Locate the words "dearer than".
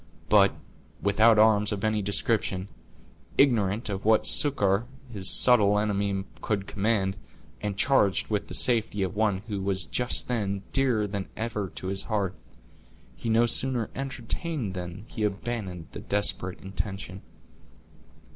10.73-11.27